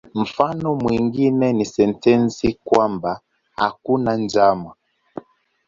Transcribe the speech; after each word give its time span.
Mfano 0.15 0.75
mwingine 0.75 1.47
ni 1.53 1.65
sentensi 1.65 2.53
kwamba 2.63 3.19
"hakuna 3.59 4.15
njama". 4.15 4.71